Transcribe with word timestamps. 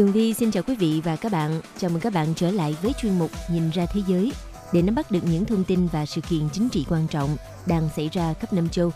Tường 0.00 0.12
Vi 0.12 0.34
xin 0.34 0.50
chào 0.50 0.62
quý 0.62 0.74
vị 0.74 1.00
và 1.04 1.16
các 1.16 1.32
bạn. 1.32 1.60
Chào 1.78 1.90
mừng 1.90 2.00
các 2.00 2.12
bạn 2.12 2.34
trở 2.36 2.50
lại 2.50 2.76
với 2.82 2.92
chuyên 3.00 3.18
mục 3.18 3.30
Nhìn 3.52 3.70
ra 3.70 3.86
thế 3.86 4.00
giới 4.06 4.32
để 4.72 4.82
nắm 4.82 4.94
bắt 4.94 5.10
được 5.10 5.20
những 5.24 5.44
thông 5.44 5.64
tin 5.64 5.86
và 5.86 6.06
sự 6.06 6.20
kiện 6.20 6.48
chính 6.52 6.68
trị 6.68 6.86
quan 6.88 7.06
trọng 7.06 7.36
đang 7.66 7.88
xảy 7.96 8.08
ra 8.12 8.32
khắp 8.32 8.52
năm 8.52 8.68
châu. 8.68 8.90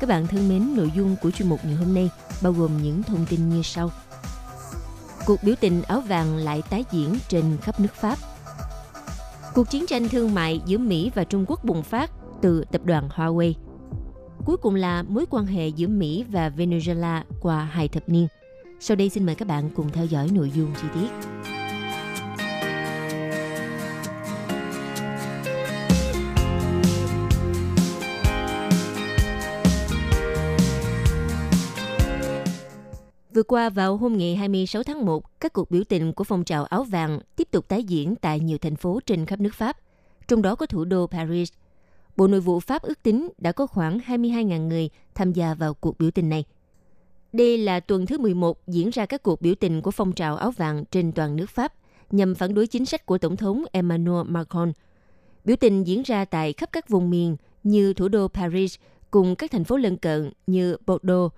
Các 0.00 0.08
bạn 0.08 0.26
thân 0.26 0.48
mến, 0.48 0.76
nội 0.76 0.92
dung 0.96 1.16
của 1.22 1.30
chuyên 1.30 1.48
mục 1.48 1.60
ngày 1.64 1.74
hôm 1.74 1.94
nay 1.94 2.10
bao 2.42 2.52
gồm 2.52 2.82
những 2.82 3.02
thông 3.02 3.26
tin 3.26 3.48
như 3.48 3.62
sau. 3.62 3.90
Cuộc 5.26 5.42
biểu 5.42 5.54
tình 5.60 5.82
áo 5.82 6.00
vàng 6.00 6.36
lại 6.36 6.62
tái 6.70 6.84
diễn 6.92 7.18
trên 7.28 7.44
khắp 7.62 7.80
nước 7.80 7.94
Pháp. 7.94 8.18
Cuộc 9.54 9.70
chiến 9.70 9.86
tranh 9.86 10.08
thương 10.08 10.34
mại 10.34 10.60
giữa 10.66 10.78
Mỹ 10.78 11.10
và 11.14 11.24
Trung 11.24 11.44
Quốc 11.48 11.64
bùng 11.64 11.82
phát 11.82 12.10
từ 12.42 12.64
tập 12.72 12.80
đoàn 12.84 13.08
Huawei. 13.16 13.52
Cuối 14.44 14.56
cùng 14.56 14.74
là 14.74 15.02
mối 15.02 15.24
quan 15.30 15.46
hệ 15.46 15.68
giữa 15.68 15.88
Mỹ 15.88 16.24
và 16.30 16.48
Venezuela 16.48 17.22
qua 17.40 17.64
hai 17.64 17.88
thập 17.88 18.08
niên– 18.08 18.28
sau 18.80 18.96
đây 18.96 19.08
xin 19.08 19.26
mời 19.26 19.34
các 19.34 19.48
bạn 19.48 19.70
cùng 19.74 19.90
theo 19.92 20.06
dõi 20.06 20.28
nội 20.32 20.50
dung 20.54 20.72
chi 20.82 20.88
tiết. 20.94 21.08
Vừa 33.34 33.42
qua 33.42 33.68
vào 33.68 33.96
hôm 33.96 34.18
ngày 34.18 34.36
26 34.36 34.82
tháng 34.82 35.04
1, 35.04 35.40
các 35.40 35.52
cuộc 35.52 35.70
biểu 35.70 35.82
tình 35.88 36.12
của 36.12 36.24
phong 36.24 36.44
trào 36.44 36.64
áo 36.64 36.84
vàng 36.84 37.20
tiếp 37.36 37.48
tục 37.50 37.68
tái 37.68 37.84
diễn 37.84 38.16
tại 38.16 38.40
nhiều 38.40 38.58
thành 38.58 38.76
phố 38.76 39.00
trên 39.06 39.26
khắp 39.26 39.40
nước 39.40 39.54
Pháp, 39.54 39.76
trong 40.28 40.42
đó 40.42 40.54
có 40.54 40.66
thủ 40.66 40.84
đô 40.84 41.06
Paris. 41.06 41.52
Bộ 42.16 42.26
Nội 42.26 42.40
vụ 42.40 42.60
Pháp 42.60 42.82
ước 42.82 43.02
tính 43.02 43.28
đã 43.38 43.52
có 43.52 43.66
khoảng 43.66 43.98
22.000 43.98 44.66
người 44.66 44.90
tham 45.14 45.32
gia 45.32 45.54
vào 45.54 45.74
cuộc 45.74 45.98
biểu 45.98 46.10
tình 46.10 46.28
này– 46.28 46.44
đây 47.36 47.58
là 47.58 47.80
tuần 47.80 48.06
thứ 48.06 48.18
11 48.18 48.66
diễn 48.66 48.90
ra 48.90 49.06
các 49.06 49.22
cuộc 49.22 49.40
biểu 49.40 49.54
tình 49.54 49.82
của 49.82 49.90
phong 49.90 50.12
trào 50.12 50.36
áo 50.36 50.50
vàng 50.50 50.84
trên 50.90 51.12
toàn 51.12 51.36
nước 51.36 51.50
Pháp 51.50 51.72
nhằm 52.10 52.34
phản 52.34 52.54
đối 52.54 52.66
chính 52.66 52.84
sách 52.84 53.06
của 53.06 53.18
Tổng 53.18 53.36
thống 53.36 53.64
Emmanuel 53.72 54.26
Macron. 54.26 54.72
Biểu 55.44 55.56
tình 55.56 55.86
diễn 55.86 56.02
ra 56.02 56.24
tại 56.24 56.52
khắp 56.52 56.68
các 56.72 56.88
vùng 56.88 57.10
miền 57.10 57.36
như 57.62 57.92
thủ 57.92 58.08
đô 58.08 58.28
Paris 58.28 58.76
cùng 59.10 59.36
các 59.36 59.50
thành 59.50 59.64
phố 59.64 59.76
lân 59.76 59.96
cận 59.96 60.32
như 60.46 60.76
Bordeaux, 60.86 61.32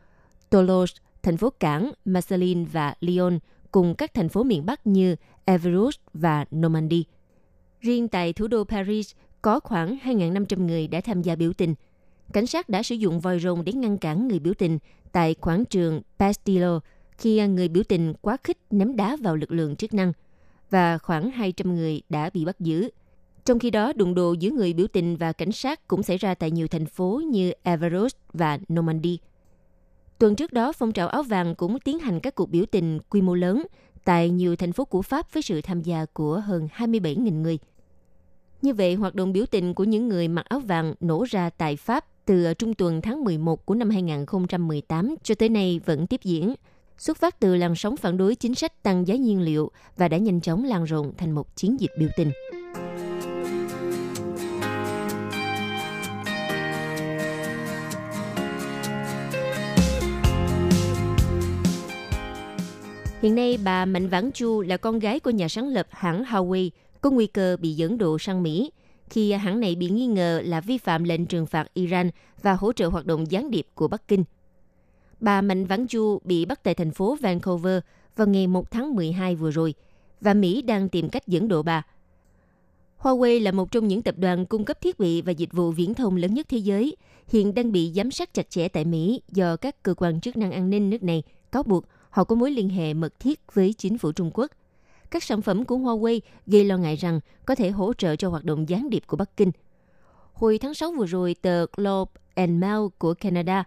Toulouse, 0.50 0.94
thành 1.22 1.36
phố 1.36 1.50
Cảng, 1.50 1.92
Marseille 2.04 2.64
và 2.72 2.94
Lyon 3.00 3.38
cùng 3.72 3.94
các 3.94 4.14
thành 4.14 4.28
phố 4.28 4.42
miền 4.42 4.66
Bắc 4.66 4.86
như 4.86 5.16
Everus 5.44 5.96
và 6.14 6.44
Normandy. 6.56 7.04
Riêng 7.80 8.08
tại 8.08 8.32
thủ 8.32 8.46
đô 8.46 8.64
Paris, 8.64 9.12
có 9.42 9.60
khoảng 9.60 9.98
2.500 10.04 10.66
người 10.66 10.88
đã 10.88 11.00
tham 11.00 11.22
gia 11.22 11.36
biểu 11.36 11.52
tình. 11.52 11.74
Cảnh 12.32 12.46
sát 12.46 12.68
đã 12.68 12.82
sử 12.82 12.94
dụng 12.94 13.20
vòi 13.20 13.40
rồng 13.40 13.64
để 13.64 13.72
ngăn 13.72 13.98
cản 13.98 14.28
người 14.28 14.38
biểu 14.38 14.54
tình 14.54 14.78
tại 15.12 15.34
quảng 15.34 15.64
trường 15.64 16.02
Bastille 16.18 16.78
khi 17.18 17.48
người 17.48 17.68
biểu 17.68 17.82
tình 17.88 18.14
quá 18.20 18.36
khích 18.44 18.58
ném 18.70 18.96
đá 18.96 19.16
vào 19.16 19.36
lực 19.36 19.52
lượng 19.52 19.76
chức 19.76 19.94
năng 19.94 20.12
và 20.70 20.98
khoảng 20.98 21.30
200 21.30 21.74
người 21.74 22.02
đã 22.08 22.30
bị 22.34 22.44
bắt 22.44 22.60
giữ. 22.60 22.88
Trong 23.44 23.58
khi 23.58 23.70
đó, 23.70 23.92
đụng 23.92 24.14
độ 24.14 24.32
giữa 24.32 24.50
người 24.50 24.72
biểu 24.72 24.86
tình 24.92 25.16
và 25.16 25.32
cảnh 25.32 25.52
sát 25.52 25.88
cũng 25.88 26.02
xảy 26.02 26.16
ra 26.16 26.34
tại 26.34 26.50
nhiều 26.50 26.68
thành 26.68 26.86
phố 26.86 27.22
như 27.30 27.52
Everest 27.62 28.16
và 28.32 28.58
Normandy. 28.72 29.18
Tuần 30.18 30.36
trước 30.36 30.52
đó, 30.52 30.72
phong 30.72 30.92
trào 30.92 31.08
áo 31.08 31.22
vàng 31.22 31.54
cũng 31.54 31.80
tiến 31.80 31.98
hành 31.98 32.20
các 32.20 32.34
cuộc 32.34 32.50
biểu 32.50 32.64
tình 32.70 32.98
quy 33.08 33.20
mô 33.20 33.34
lớn 33.34 33.62
tại 34.04 34.30
nhiều 34.30 34.56
thành 34.56 34.72
phố 34.72 34.84
của 34.84 35.02
Pháp 35.02 35.32
với 35.32 35.42
sự 35.42 35.60
tham 35.60 35.82
gia 35.82 36.04
của 36.12 36.40
hơn 36.40 36.68
27.000 36.76 37.42
người. 37.42 37.58
Như 38.62 38.74
vậy, 38.74 38.94
hoạt 38.94 39.14
động 39.14 39.32
biểu 39.32 39.46
tình 39.50 39.74
của 39.74 39.84
những 39.84 40.08
người 40.08 40.28
mặc 40.28 40.46
áo 40.48 40.60
vàng 40.60 40.94
nổ 41.00 41.24
ra 41.30 41.50
tại 41.50 41.76
Pháp 41.76 42.04
từ 42.28 42.54
trung 42.54 42.74
tuần 42.74 43.00
tháng 43.00 43.24
11 43.24 43.66
của 43.66 43.74
năm 43.74 43.90
2018 43.90 45.14
cho 45.22 45.34
tới 45.34 45.48
nay 45.48 45.80
vẫn 45.84 46.06
tiếp 46.06 46.20
diễn, 46.24 46.54
xuất 46.98 47.16
phát 47.16 47.40
từ 47.40 47.56
làn 47.56 47.74
sóng 47.74 47.96
phản 47.96 48.16
đối 48.16 48.34
chính 48.34 48.54
sách 48.54 48.82
tăng 48.82 49.06
giá 49.06 49.14
nhiên 49.14 49.40
liệu 49.40 49.70
và 49.96 50.08
đã 50.08 50.18
nhanh 50.18 50.40
chóng 50.40 50.64
lan 50.64 50.84
rộng 50.84 51.12
thành 51.18 51.32
một 51.32 51.56
chiến 51.56 51.80
dịch 51.80 51.90
biểu 51.98 52.08
tình. 52.16 52.30
Hiện 63.22 63.34
nay, 63.34 63.58
bà 63.64 63.84
Mạnh 63.84 64.08
Vãn 64.08 64.30
Chu 64.32 64.60
là 64.60 64.76
con 64.76 64.98
gái 64.98 65.20
của 65.20 65.30
nhà 65.30 65.48
sáng 65.48 65.68
lập 65.68 65.86
hãng 65.90 66.24
Huawei, 66.24 66.70
có 67.00 67.10
nguy 67.10 67.26
cơ 67.26 67.56
bị 67.60 67.72
dẫn 67.72 67.98
độ 67.98 68.18
sang 68.18 68.42
Mỹ 68.42 68.70
khi 69.10 69.32
hãng 69.32 69.60
này 69.60 69.74
bị 69.74 69.88
nghi 69.88 70.06
ngờ 70.06 70.42
là 70.44 70.60
vi 70.60 70.78
phạm 70.78 71.04
lệnh 71.04 71.26
trừng 71.26 71.46
phạt 71.46 71.74
Iran 71.74 72.10
và 72.42 72.52
hỗ 72.52 72.72
trợ 72.72 72.88
hoạt 72.88 73.06
động 73.06 73.30
gián 73.30 73.50
điệp 73.50 73.66
của 73.74 73.88
Bắc 73.88 74.08
Kinh. 74.08 74.24
Bà 75.20 75.40
Mạnh 75.40 75.64
Vãn 75.64 75.86
Du 75.90 76.18
bị 76.24 76.44
bắt 76.44 76.62
tại 76.62 76.74
thành 76.74 76.90
phố 76.90 77.16
Vancouver 77.20 77.80
vào 78.16 78.26
ngày 78.26 78.46
1 78.46 78.70
tháng 78.70 78.94
12 78.94 79.34
vừa 79.34 79.50
rồi 79.50 79.74
và 80.20 80.34
Mỹ 80.34 80.62
đang 80.62 80.88
tìm 80.88 81.08
cách 81.08 81.26
dẫn 81.26 81.48
độ 81.48 81.62
bà. 81.62 81.82
Huawei 82.98 83.42
là 83.42 83.52
một 83.52 83.72
trong 83.72 83.88
những 83.88 84.02
tập 84.02 84.14
đoàn 84.18 84.46
cung 84.46 84.64
cấp 84.64 84.80
thiết 84.80 84.98
bị 84.98 85.22
và 85.22 85.32
dịch 85.32 85.52
vụ 85.52 85.70
viễn 85.70 85.94
thông 85.94 86.16
lớn 86.16 86.34
nhất 86.34 86.46
thế 86.48 86.58
giới, 86.58 86.96
hiện 87.28 87.54
đang 87.54 87.72
bị 87.72 87.92
giám 87.94 88.10
sát 88.10 88.34
chặt 88.34 88.50
chẽ 88.50 88.68
tại 88.68 88.84
Mỹ 88.84 89.22
do 89.32 89.56
các 89.56 89.82
cơ 89.82 89.94
quan 89.94 90.20
chức 90.20 90.36
năng 90.36 90.52
an 90.52 90.70
ninh 90.70 90.90
nước 90.90 91.02
này 91.02 91.22
cáo 91.52 91.62
buộc 91.62 91.84
họ 92.10 92.24
có 92.24 92.34
mối 92.34 92.50
liên 92.50 92.68
hệ 92.68 92.94
mật 92.94 93.20
thiết 93.20 93.40
với 93.54 93.72
chính 93.72 93.98
phủ 93.98 94.12
Trung 94.12 94.30
Quốc– 94.34 94.50
các 95.10 95.22
sản 95.22 95.42
phẩm 95.42 95.64
của 95.64 95.76
Huawei 95.76 96.20
gây 96.46 96.64
lo 96.64 96.76
ngại 96.76 96.96
rằng 96.96 97.20
có 97.46 97.54
thể 97.54 97.70
hỗ 97.70 97.92
trợ 97.92 98.16
cho 98.16 98.28
hoạt 98.28 98.44
động 98.44 98.68
gián 98.68 98.90
điệp 98.90 99.02
của 99.06 99.16
Bắc 99.16 99.36
Kinh. 99.36 99.50
Hồi 100.32 100.58
tháng 100.58 100.74
6 100.74 100.92
vừa 100.92 101.06
rồi, 101.06 101.36
tờ 101.42 101.66
Globe 101.76 102.10
and 102.34 102.50
Mail 102.50 102.80
của 102.98 103.14
Canada 103.14 103.64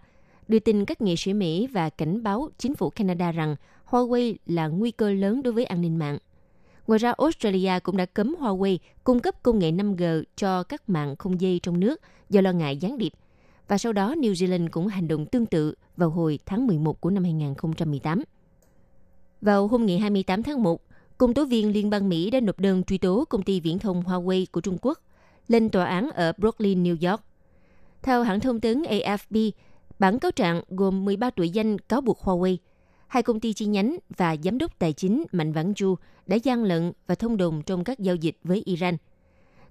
đưa 0.48 0.58
tin 0.58 0.84
các 0.84 1.00
nghệ 1.00 1.16
sĩ 1.16 1.32
Mỹ 1.32 1.66
và 1.66 1.90
cảnh 1.90 2.22
báo 2.22 2.48
chính 2.58 2.74
phủ 2.74 2.90
Canada 2.90 3.32
rằng 3.32 3.56
Huawei 3.90 4.34
là 4.46 4.68
nguy 4.68 4.90
cơ 4.90 5.12
lớn 5.12 5.42
đối 5.42 5.52
với 5.52 5.64
an 5.64 5.80
ninh 5.80 5.98
mạng. 5.98 6.18
Ngoài 6.86 6.98
ra, 6.98 7.12
Australia 7.18 7.78
cũng 7.82 7.96
đã 7.96 8.06
cấm 8.06 8.36
Huawei 8.40 8.78
cung 9.04 9.20
cấp 9.20 9.42
công 9.42 9.58
nghệ 9.58 9.70
5G 9.72 10.22
cho 10.36 10.62
các 10.62 10.88
mạng 10.88 11.16
không 11.16 11.40
dây 11.40 11.60
trong 11.62 11.80
nước 11.80 12.00
do 12.30 12.40
lo 12.40 12.52
ngại 12.52 12.76
gián 12.76 12.98
điệp. 12.98 13.12
Và 13.68 13.78
sau 13.78 13.92
đó, 13.92 14.14
New 14.14 14.32
Zealand 14.32 14.68
cũng 14.70 14.86
hành 14.86 15.08
động 15.08 15.26
tương 15.26 15.46
tự 15.46 15.74
vào 15.96 16.10
hồi 16.10 16.38
tháng 16.46 16.66
11 16.66 17.00
của 17.00 17.10
năm 17.10 17.24
2018. 17.24 18.22
Vào 19.40 19.66
hôm 19.66 19.86
ngày 19.86 19.98
28 19.98 20.42
tháng 20.42 20.62
1, 20.62 20.82
Công 21.22 21.34
tố 21.34 21.44
viên 21.44 21.72
Liên 21.72 21.90
bang 21.90 22.08
Mỹ 22.08 22.30
đã 22.30 22.40
nộp 22.40 22.60
đơn 22.60 22.84
truy 22.84 22.98
tố 22.98 23.24
công 23.28 23.42
ty 23.42 23.60
viễn 23.60 23.78
thông 23.78 24.02
Huawei 24.02 24.44
của 24.52 24.60
Trung 24.60 24.78
Quốc 24.82 24.98
lên 25.48 25.68
tòa 25.68 25.84
án 25.84 26.10
ở 26.10 26.32
Brooklyn, 26.38 26.84
New 26.84 27.10
York. 27.10 27.22
Theo 28.02 28.22
hãng 28.22 28.40
thông 28.40 28.60
tấn 28.60 28.82
AFP, 28.82 29.50
bản 29.98 30.18
cáo 30.18 30.30
trạng 30.30 30.62
gồm 30.68 31.04
13 31.04 31.30
tội 31.30 31.50
danh 31.50 31.78
cáo 31.78 32.00
buộc 32.00 32.20
Huawei, 32.22 32.56
hai 33.06 33.22
công 33.22 33.40
ty 33.40 33.52
chi 33.52 33.66
nhánh 33.66 33.96
và 34.16 34.36
giám 34.44 34.58
đốc 34.58 34.78
tài 34.78 34.92
chính 34.92 35.24
Mạnh 35.32 35.52
Vãn 35.52 35.74
Chu 35.74 35.94
đã 36.26 36.36
gian 36.36 36.64
lận 36.64 36.92
và 37.06 37.14
thông 37.14 37.36
đồng 37.36 37.62
trong 37.62 37.84
các 37.84 37.98
giao 37.98 38.14
dịch 38.14 38.36
với 38.44 38.62
Iran. 38.64 38.96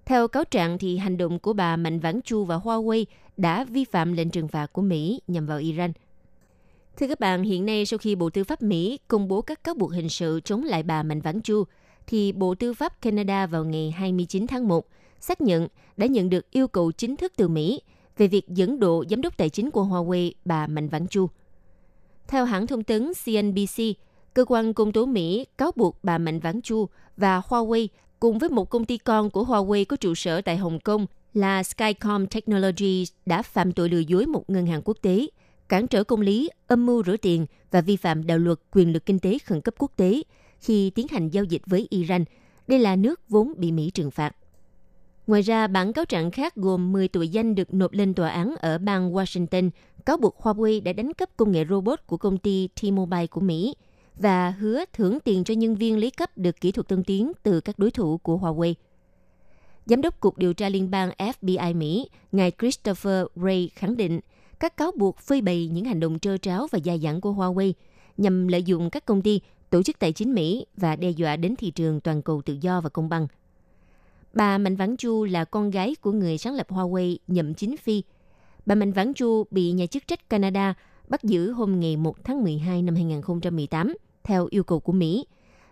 Theo 0.06 0.27
cáo 0.27 0.44
trạng, 0.44 0.77
thì 0.77 0.98
hành 0.98 1.18
động 1.18 1.39
của 1.39 1.53
bà 1.53 1.75
Mạnh 1.75 2.00
Vãn 2.00 2.21
Chu 2.21 2.44
và 2.44 2.57
Huawei 2.57 3.06
đã 3.38 3.63
vi 3.63 3.86
phạm 3.86 4.13
lệnh 4.13 4.30
trừng 4.30 4.48
phạt 4.48 4.74
của 4.74 4.81
Mỹ 4.81 5.21
nhằm 5.27 5.45
vào 5.45 5.57
Iran– 5.57 5.92
Thưa 6.97 7.07
các 7.07 7.19
bạn, 7.19 7.43
hiện 7.43 7.65
nay 7.65 7.85
sau 7.85 7.97
khi 7.97 8.15
Bộ 8.15 8.29
Tư 8.29 8.43
pháp 8.43 8.61
Mỹ 8.61 8.99
công 9.07 9.27
bố 9.27 9.41
các 9.41 9.63
cáo 9.63 9.75
buộc 9.75 9.91
hình 9.91 10.09
sự 10.09 10.39
chống 10.45 10.63
lại 10.63 10.83
bà 10.83 11.03
Mạnh 11.03 11.21
Vãn 11.21 11.41
Chu, 11.41 11.63
thì 12.07 12.31
Bộ 12.31 12.55
Tư 12.55 12.73
pháp 12.73 13.01
Canada 13.01 13.47
vào 13.47 13.65
ngày 13.65 13.91
29 13.91 14.47
tháng 14.47 14.67
1 14.67 14.88
xác 15.19 15.41
nhận 15.41 15.67
đã 15.97 16.05
nhận 16.05 16.29
được 16.29 16.51
yêu 16.51 16.67
cầu 16.67 16.91
chính 16.91 17.15
thức 17.15 17.33
từ 17.35 17.47
Mỹ 17.47 17.81
về 18.17 18.27
việc 18.27 18.47
dẫn 18.47 18.79
độ 18.79 19.03
giám 19.09 19.21
đốc 19.21 19.38
tài 19.38 19.49
chính 19.49 19.71
của 19.71 19.83
Huawei 19.83 20.31
bà 20.45 20.67
Mạnh 20.67 20.89
Vãn 20.89 21.07
Chu. 21.07 21.27
Theo 22.27 22.45
hãng 22.45 22.67
thông 22.67 22.83
tấn 22.83 23.11
CNBC, 23.25 23.83
cơ 24.33 24.45
quan 24.45 24.73
công 24.73 24.91
tố 24.91 25.05
Mỹ 25.05 25.45
cáo 25.57 25.71
buộc 25.75 25.97
bà 26.03 26.17
Mạnh 26.17 26.39
Vãn 26.39 26.61
Chu 26.61 26.85
và 27.17 27.39
Huawei 27.39 27.88
cùng 28.19 28.38
với 28.38 28.49
một 28.49 28.69
công 28.69 28.85
ty 28.85 28.97
con 28.97 29.29
của 29.29 29.43
Huawei 29.43 29.85
có 29.85 29.97
trụ 29.97 30.15
sở 30.15 30.41
tại 30.41 30.57
Hồng 30.57 30.79
Kông 30.79 31.05
là 31.33 31.63
Skycom 31.63 32.27
Technologies 32.27 33.11
đã 33.25 33.41
phạm 33.41 33.71
tội 33.71 33.89
lừa 33.89 33.99
dối 33.99 34.25
một 34.25 34.49
ngân 34.49 34.65
hàng 34.65 34.81
quốc 34.85 34.97
tế– 35.01 35.27
cản 35.71 35.88
trở 35.88 36.03
công 36.03 36.21
lý, 36.21 36.50
âm 36.68 36.85
mưu 36.85 37.03
rửa 37.03 37.18
tiền 37.18 37.45
và 37.71 37.81
vi 37.81 37.95
phạm 37.95 38.27
đạo 38.27 38.38
luật 38.38 38.59
quyền 38.71 38.94
lực 38.94 39.06
kinh 39.06 39.19
tế 39.19 39.38
khẩn 39.45 39.62
cấp 39.62 39.73
quốc 39.77 39.91
tế 39.95 40.21
khi 40.59 40.89
tiến 40.89 41.07
hành 41.12 41.29
giao 41.29 41.44
dịch 41.44 41.62
với 41.65 41.88
Iran. 41.89 42.25
Đây 42.68 42.79
là 42.79 42.95
nước 42.95 43.21
vốn 43.29 43.53
bị 43.57 43.71
Mỹ 43.71 43.91
trừng 43.94 44.12
phạt. 44.12 44.35
Ngoài 45.27 45.41
ra, 45.41 45.68
bản 45.68 45.94
cáo 45.94 46.06
trạng 46.06 46.31
khác 46.31 46.56
gồm 46.56 46.91
10 46.91 47.07
tội 47.07 47.29
danh 47.29 47.56
được 47.56 47.73
nộp 47.73 47.91
lên 47.91 48.13
tòa 48.13 48.29
án 48.29 48.56
ở 48.56 48.77
bang 48.77 49.13
Washington, 49.13 49.69
cáo 50.06 50.18
buộc 50.18 50.38
Huawei 50.41 50.83
đã 50.83 50.94
đánh 50.94 51.13
cắp 51.13 51.38
công 51.38 51.51
nghệ 51.51 51.65
robot 51.69 52.00
của 52.06 52.17
công 52.17 52.38
ty 52.38 52.69
T-Mobile 52.81 53.27
của 53.27 53.41
Mỹ 53.41 53.75
và 54.15 54.50
hứa 54.50 54.83
thưởng 54.94 55.19
tiền 55.24 55.44
cho 55.44 55.53
nhân 55.53 55.75
viên 55.75 55.97
lấy 55.97 56.12
cấp 56.12 56.38
được 56.38 56.62
kỹ 56.62 56.71
thuật 56.71 56.88
tân 56.88 57.03
tiến 57.03 57.31
từ 57.44 57.62
các 57.62 57.79
đối 57.79 57.91
thủ 57.91 58.17
của 58.17 58.38
Huawei. 58.38 58.74
Giám 59.85 60.01
đốc 60.01 60.19
Cục 60.19 60.38
Điều 60.38 60.53
tra 60.53 60.69
Liên 60.69 60.91
bang 60.91 61.12
FBI 61.17 61.75
Mỹ, 61.75 62.09
ngài 62.31 62.51
Christopher 62.59 63.25
Wray 63.35 63.67
khẳng 63.75 63.97
định 63.97 64.19
các 64.61 64.77
cáo 64.77 64.91
buộc 64.97 65.17
phơi 65.17 65.41
bày 65.41 65.69
những 65.71 65.85
hành 65.85 65.99
động 65.99 66.19
trơ 66.19 66.37
tráo 66.37 66.67
và 66.71 66.79
dài 66.83 66.99
dẳng 66.99 67.21
của 67.21 67.31
Huawei 67.31 67.73
nhằm 68.17 68.47
lợi 68.47 68.63
dụng 68.63 68.89
các 68.89 69.05
công 69.05 69.21
ty, 69.21 69.41
tổ 69.69 69.83
chức 69.83 69.99
tài 69.99 70.11
chính 70.11 70.33
Mỹ 70.33 70.65
và 70.77 70.95
đe 70.95 71.09
dọa 71.09 71.35
đến 71.35 71.55
thị 71.55 71.71
trường 71.71 71.99
toàn 71.99 72.21
cầu 72.21 72.41
tự 72.41 72.57
do 72.61 72.81
và 72.81 72.89
công 72.89 73.09
bằng. 73.09 73.27
Bà 74.33 74.57
Mạnh 74.57 74.75
Vãn 74.75 74.97
Chu 74.97 75.23
là 75.25 75.45
con 75.45 75.69
gái 75.69 75.95
của 76.01 76.11
người 76.11 76.37
sáng 76.37 76.55
lập 76.55 76.69
Huawei 76.69 77.17
Nhậm 77.27 77.53
Chính 77.53 77.77
Phi. 77.77 78.03
Bà 78.65 78.75
Mạnh 78.75 78.91
Vãn 78.91 79.13
Chu 79.13 79.43
bị 79.51 79.71
nhà 79.71 79.85
chức 79.85 80.07
trách 80.07 80.29
Canada 80.29 80.73
bắt 81.07 81.23
giữ 81.23 81.51
hôm 81.51 81.79
ngày 81.79 81.97
1 81.97 82.23
tháng 82.23 82.43
12 82.43 82.81
năm 82.81 82.95
2018 82.95 83.95
theo 84.23 84.47
yêu 84.49 84.63
cầu 84.63 84.79
của 84.79 84.93
Mỹ 84.93 85.25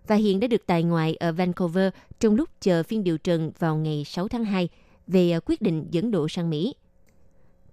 và 0.07 0.15
hiện 0.15 0.39
đã 0.39 0.47
được 0.47 0.61
tại 0.65 0.83
ngoại 0.83 1.15
ở 1.15 1.31
Vancouver 1.31 1.93
trong 2.19 2.35
lúc 2.35 2.49
chờ 2.61 2.83
phiên 2.83 3.03
điều 3.03 3.17
trần 3.17 3.51
vào 3.59 3.77
ngày 3.77 4.03
6 4.05 4.27
tháng 4.27 4.43
2 4.43 4.69
về 5.07 5.39
quyết 5.45 5.61
định 5.61 5.87
dẫn 5.91 6.11
độ 6.11 6.27
sang 6.27 6.49
Mỹ. 6.49 6.73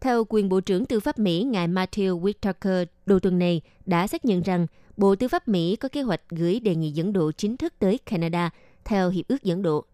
Theo 0.00 0.24
quyền 0.28 0.48
Bộ 0.48 0.60
trưởng 0.60 0.86
Tư 0.86 1.00
pháp 1.00 1.18
Mỹ, 1.18 1.42
ngài 1.42 1.68
Matthew 1.68 2.20
Whitaker 2.20 2.86
đầu 3.06 3.20
tuần 3.20 3.38
này 3.38 3.60
đã 3.86 4.06
xác 4.06 4.24
nhận 4.24 4.42
rằng 4.42 4.66
Bộ 4.96 5.14
Tư 5.14 5.28
pháp 5.28 5.48
Mỹ 5.48 5.76
có 5.76 5.88
kế 5.88 6.02
hoạch 6.02 6.20
gửi 6.30 6.60
đề 6.60 6.74
nghị 6.74 6.90
dẫn 6.90 7.12
độ 7.12 7.32
chính 7.32 7.56
thức 7.56 7.74
tới 7.78 7.98
Canada 7.98 8.50
theo 8.84 9.10
Hiệp 9.10 9.28
ước 9.28 9.42
dẫn 9.42 9.62
độ. 9.62 9.84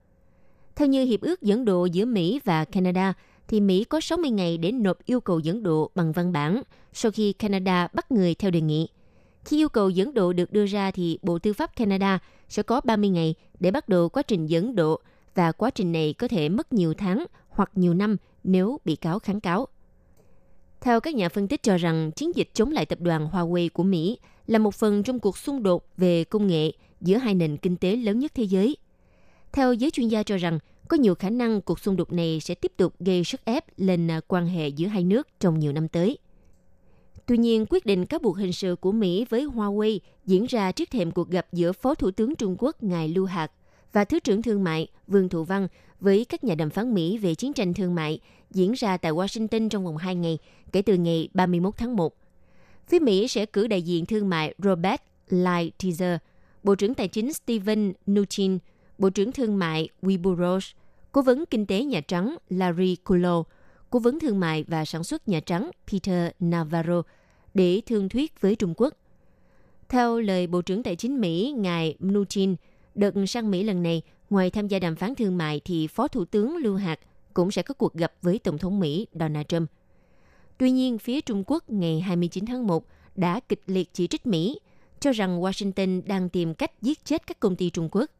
Theo 0.76 0.88
như 0.88 1.04
Hiệp 1.04 1.20
ước 1.20 1.42
dẫn 1.42 1.64
độ 1.64 1.84
giữa 1.84 2.04
Mỹ 2.04 2.40
và 2.44 2.64
Canada, 2.64 3.14
thì 3.48 3.60
Mỹ 3.60 3.84
có 3.84 4.00
60 4.00 4.30
ngày 4.30 4.58
để 4.58 4.72
nộp 4.72 5.04
yêu 5.04 5.20
cầu 5.20 5.38
dẫn 5.38 5.62
độ 5.62 5.90
bằng 5.94 6.12
văn 6.12 6.32
bản 6.32 6.62
sau 6.92 7.12
khi 7.12 7.32
Canada 7.32 7.88
bắt 7.92 8.12
người 8.12 8.34
theo 8.34 8.50
đề 8.50 8.60
nghị. 8.60 8.88
Khi 9.44 9.56
yêu 9.56 9.68
cầu 9.68 9.90
dẫn 9.90 10.14
độ 10.14 10.32
được 10.32 10.52
đưa 10.52 10.66
ra 10.66 10.90
thì 10.90 11.18
Bộ 11.22 11.38
Tư 11.38 11.52
pháp 11.52 11.76
Canada 11.76 12.18
sẽ 12.48 12.62
có 12.62 12.80
30 12.80 13.10
ngày 13.10 13.34
để 13.60 13.70
bắt 13.70 13.88
đầu 13.88 14.08
quá 14.08 14.22
trình 14.22 14.46
dẫn 14.46 14.74
độ 14.74 15.00
và 15.34 15.52
quá 15.52 15.70
trình 15.70 15.92
này 15.92 16.14
có 16.18 16.28
thể 16.28 16.48
mất 16.48 16.72
nhiều 16.72 16.94
tháng 16.94 17.26
hoặc 17.48 17.70
nhiều 17.74 17.94
năm 17.94 18.16
nếu 18.44 18.78
bị 18.84 18.96
cáo 18.96 19.18
kháng 19.18 19.40
cáo. 19.40 19.68
Theo 20.82 21.00
các 21.00 21.14
nhà 21.14 21.28
phân 21.28 21.48
tích 21.48 21.62
cho 21.62 21.76
rằng 21.76 22.10
chiến 22.16 22.36
dịch 22.36 22.50
chống 22.54 22.70
lại 22.70 22.86
tập 22.86 23.00
đoàn 23.00 23.28
Huawei 23.32 23.68
của 23.72 23.82
Mỹ 23.82 24.18
là 24.46 24.58
một 24.58 24.74
phần 24.74 25.02
trong 25.02 25.20
cuộc 25.20 25.38
xung 25.38 25.62
đột 25.62 25.86
về 25.96 26.24
công 26.24 26.46
nghệ 26.46 26.72
giữa 27.00 27.16
hai 27.16 27.34
nền 27.34 27.56
kinh 27.56 27.76
tế 27.76 27.96
lớn 27.96 28.18
nhất 28.18 28.32
thế 28.34 28.42
giới. 28.42 28.76
Theo 29.52 29.72
giới 29.72 29.90
chuyên 29.90 30.08
gia 30.08 30.22
cho 30.22 30.36
rằng, 30.36 30.58
có 30.88 30.96
nhiều 30.96 31.14
khả 31.14 31.30
năng 31.30 31.60
cuộc 31.60 31.80
xung 31.80 31.96
đột 31.96 32.12
này 32.12 32.40
sẽ 32.40 32.54
tiếp 32.54 32.72
tục 32.76 32.94
gây 33.00 33.24
sức 33.24 33.44
ép 33.44 33.64
lên 33.76 34.10
à, 34.10 34.20
quan 34.28 34.46
hệ 34.46 34.68
giữa 34.68 34.86
hai 34.86 35.04
nước 35.04 35.28
trong 35.40 35.58
nhiều 35.58 35.72
năm 35.72 35.88
tới. 35.88 36.18
Tuy 37.26 37.36
nhiên, 37.36 37.66
quyết 37.70 37.86
định 37.86 38.06
cáo 38.06 38.20
buộc 38.20 38.36
hình 38.36 38.52
sự 38.52 38.76
của 38.76 38.92
Mỹ 38.92 39.26
với 39.30 39.46
Huawei 39.46 39.98
diễn 40.26 40.46
ra 40.46 40.72
trước 40.72 40.90
thềm 40.90 41.10
cuộc 41.10 41.30
gặp 41.30 41.46
giữa 41.52 41.72
Phó 41.72 41.94
Thủ 41.94 42.10
tướng 42.10 42.36
Trung 42.36 42.56
Quốc 42.58 42.82
Ngài 42.82 43.08
Lưu 43.08 43.24
Hạc 43.24 43.52
và 43.92 44.04
Thứ 44.04 44.20
trưởng 44.20 44.42
Thương 44.42 44.64
mại 44.64 44.88
Vương 45.06 45.28
Thụ 45.28 45.44
Văn 45.44 45.68
với 46.02 46.24
các 46.24 46.44
nhà 46.44 46.54
đàm 46.54 46.70
phán 46.70 46.94
Mỹ 46.94 47.18
về 47.18 47.34
chiến 47.34 47.52
tranh 47.52 47.74
thương 47.74 47.94
mại 47.94 48.20
diễn 48.50 48.72
ra 48.72 48.96
tại 48.96 49.12
Washington 49.12 49.68
trong 49.68 49.84
vòng 49.84 49.96
2 49.96 50.14
ngày 50.14 50.38
kể 50.72 50.82
từ 50.82 50.94
ngày 50.94 51.28
31 51.34 51.74
tháng 51.76 51.96
1. 51.96 52.16
Phía 52.86 52.98
Mỹ 52.98 53.28
sẽ 53.28 53.46
cử 53.46 53.66
đại 53.66 53.82
diện 53.82 54.06
thương 54.06 54.28
mại 54.28 54.54
Robert 54.58 55.00
Lighthizer, 55.28 56.18
Bộ 56.62 56.74
trưởng 56.74 56.94
Tài 56.94 57.08
chính 57.08 57.32
Steven 57.32 57.92
Mnuchin, 58.06 58.58
Bộ 58.98 59.10
trưởng 59.10 59.32
Thương 59.32 59.58
mại 59.58 59.88
Wilbur 60.02 60.36
Ross, 60.36 60.70
Cố 61.12 61.22
vấn 61.22 61.44
Kinh 61.50 61.66
tế 61.66 61.84
Nhà 61.84 62.00
Trắng 62.00 62.36
Larry 62.48 62.96
Kudlow, 63.04 63.42
Cố 63.90 63.98
vấn 63.98 64.20
Thương 64.20 64.40
mại 64.40 64.64
và 64.68 64.84
Sản 64.84 65.04
xuất 65.04 65.28
Nhà 65.28 65.40
Trắng 65.40 65.70
Peter 65.92 66.30
Navarro 66.40 67.02
để 67.54 67.80
thương 67.86 68.08
thuyết 68.08 68.40
với 68.40 68.56
Trung 68.56 68.74
Quốc. 68.76 68.94
Theo 69.88 70.20
lời 70.20 70.46
Bộ 70.46 70.62
trưởng 70.62 70.82
Tài 70.82 70.96
chính 70.96 71.20
Mỹ, 71.20 71.54
ngài 71.56 71.96
Mnuchin, 71.98 72.56
đợt 72.94 73.14
sang 73.28 73.50
Mỹ 73.50 73.62
lần 73.62 73.82
này, 73.82 74.02
ngoài 74.32 74.50
tham 74.50 74.68
gia 74.68 74.78
đàm 74.78 74.96
phán 74.96 75.14
thương 75.14 75.38
mại 75.38 75.60
thì 75.64 75.86
Phó 75.86 76.08
Thủ 76.08 76.24
tướng 76.24 76.56
Lưu 76.56 76.76
Hạc 76.76 76.98
cũng 77.34 77.50
sẽ 77.50 77.62
có 77.62 77.74
cuộc 77.74 77.94
gặp 77.94 78.12
với 78.22 78.38
Tổng 78.38 78.58
thống 78.58 78.80
Mỹ 78.80 79.06
Donald 79.12 79.46
Trump. 79.48 79.70
Tuy 80.58 80.70
nhiên, 80.70 80.98
phía 80.98 81.20
Trung 81.20 81.44
Quốc 81.46 81.70
ngày 81.70 82.00
29 82.00 82.46
tháng 82.46 82.66
1 82.66 82.86
đã 83.16 83.40
kịch 83.48 83.62
liệt 83.66 83.90
chỉ 83.92 84.06
trích 84.06 84.26
Mỹ, 84.26 84.60
cho 85.00 85.12
rằng 85.12 85.40
Washington 85.40 86.02
đang 86.06 86.28
tìm 86.28 86.54
cách 86.54 86.82
giết 86.82 87.04
chết 87.04 87.26
các 87.26 87.40
công 87.40 87.56
ty 87.56 87.70
Trung 87.70 87.88
Quốc 87.92 88.10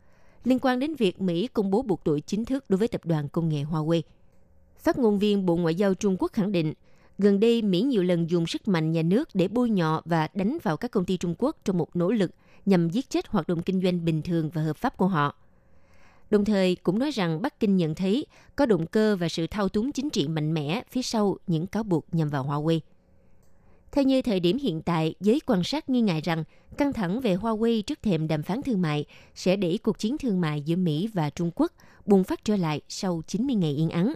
liên 0.44 0.58
quan 0.58 0.78
đến 0.78 0.94
việc 0.94 1.20
Mỹ 1.20 1.46
công 1.46 1.70
bố 1.70 1.82
buộc 1.82 2.04
tội 2.04 2.20
chính 2.20 2.44
thức 2.44 2.64
đối 2.68 2.78
với 2.78 2.88
tập 2.88 3.00
đoàn 3.04 3.28
công 3.28 3.48
nghệ 3.48 3.62
Huawei. 3.62 4.02
Phát 4.78 4.98
ngôn 4.98 5.18
viên 5.18 5.46
Bộ 5.46 5.56
Ngoại 5.56 5.74
giao 5.74 5.94
Trung 5.94 6.16
Quốc 6.18 6.32
khẳng 6.32 6.52
định, 6.52 6.72
gần 7.18 7.40
đây 7.40 7.62
Mỹ 7.62 7.82
nhiều 7.82 8.02
lần 8.02 8.30
dùng 8.30 8.46
sức 8.46 8.68
mạnh 8.68 8.92
nhà 8.92 9.02
nước 9.02 9.28
để 9.34 9.48
bôi 9.48 9.70
nhọ 9.70 10.02
và 10.04 10.28
đánh 10.34 10.58
vào 10.62 10.76
các 10.76 10.90
công 10.90 11.04
ty 11.04 11.16
Trung 11.16 11.34
Quốc 11.38 11.56
trong 11.64 11.78
một 11.78 11.96
nỗ 11.96 12.10
lực 12.10 12.30
nhằm 12.66 12.90
giết 12.90 13.10
chết 13.10 13.26
hoạt 13.26 13.48
động 13.48 13.62
kinh 13.62 13.82
doanh 13.82 14.04
bình 14.04 14.22
thường 14.22 14.50
và 14.54 14.62
hợp 14.62 14.76
pháp 14.76 14.96
của 14.96 15.06
họ. 15.06 15.41
Đồng 16.32 16.44
thời 16.44 16.74
cũng 16.74 16.98
nói 16.98 17.10
rằng 17.10 17.42
Bắc 17.42 17.60
Kinh 17.60 17.76
nhận 17.76 17.94
thấy 17.94 18.26
có 18.56 18.66
động 18.66 18.86
cơ 18.86 19.16
và 19.16 19.28
sự 19.28 19.46
thao 19.46 19.68
túng 19.68 19.92
chính 19.92 20.10
trị 20.10 20.28
mạnh 20.28 20.54
mẽ 20.54 20.82
phía 20.90 21.02
sau 21.02 21.36
những 21.46 21.66
cáo 21.66 21.82
buộc 21.82 22.06
nhằm 22.12 22.28
vào 22.28 22.44
Huawei. 22.44 22.80
Theo 23.92 24.04
như 24.04 24.22
thời 24.22 24.40
điểm 24.40 24.58
hiện 24.58 24.82
tại, 24.82 25.14
giới 25.20 25.40
quan 25.46 25.64
sát 25.64 25.88
nghi 25.90 26.00
ngại 26.00 26.20
rằng 26.24 26.44
căng 26.76 26.92
thẳng 26.92 27.20
về 27.20 27.36
Huawei 27.36 27.82
trước 27.82 28.02
thềm 28.02 28.28
đàm 28.28 28.42
phán 28.42 28.62
thương 28.62 28.82
mại 28.82 29.04
sẽ 29.34 29.56
đẩy 29.56 29.78
cuộc 29.82 29.98
chiến 29.98 30.18
thương 30.18 30.40
mại 30.40 30.60
giữa 30.60 30.76
Mỹ 30.76 31.08
và 31.14 31.30
Trung 31.30 31.50
Quốc 31.54 31.72
bùng 32.06 32.24
phát 32.24 32.44
trở 32.44 32.56
lại 32.56 32.80
sau 32.88 33.22
90 33.26 33.56
ngày 33.56 33.74
yên 33.74 33.90
ắng. 33.90 34.14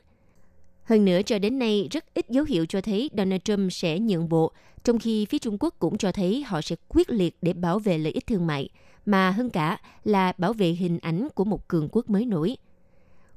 Hơn 0.82 1.04
nữa, 1.04 1.20
cho 1.26 1.38
đến 1.38 1.58
nay, 1.58 1.88
rất 1.90 2.14
ít 2.14 2.26
dấu 2.30 2.44
hiệu 2.44 2.66
cho 2.66 2.80
thấy 2.80 3.10
Donald 3.16 3.40
Trump 3.44 3.72
sẽ 3.72 3.98
nhượng 3.98 4.28
bộ, 4.28 4.52
trong 4.84 4.98
khi 4.98 5.24
phía 5.24 5.38
Trung 5.38 5.56
Quốc 5.60 5.74
cũng 5.78 5.98
cho 5.98 6.12
thấy 6.12 6.42
họ 6.42 6.60
sẽ 6.60 6.76
quyết 6.88 7.10
liệt 7.10 7.36
để 7.42 7.52
bảo 7.52 7.78
vệ 7.78 7.98
lợi 7.98 8.12
ích 8.12 8.26
thương 8.26 8.46
mại, 8.46 8.68
mà 9.06 9.30
hơn 9.30 9.50
cả 9.50 9.78
là 10.04 10.32
bảo 10.38 10.52
vệ 10.52 10.68
hình 10.68 10.98
ảnh 10.98 11.28
của 11.34 11.44
một 11.44 11.68
cường 11.68 11.88
quốc 11.92 12.10
mới 12.10 12.26
nổi. 12.26 12.56